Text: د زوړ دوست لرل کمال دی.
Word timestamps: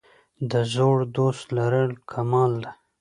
د 0.51 0.53
زوړ 0.73 0.97
دوست 1.17 1.45
لرل 1.57 1.91
کمال 2.11 2.51
دی. 2.63 2.71